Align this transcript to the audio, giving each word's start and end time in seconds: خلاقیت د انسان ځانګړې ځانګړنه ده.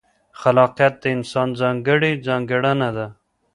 خلاقیت 0.39 0.93
د 1.01 1.05
انسان 1.15 1.47
ځانګړې 1.59 2.11
ځانګړنه 2.27 2.89
ده. 2.97 3.07